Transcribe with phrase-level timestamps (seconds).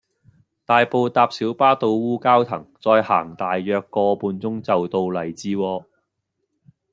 [0.65, 5.85] 大埔搭小巴到烏蛟騰，再行大約個半鐘就到荔枝窩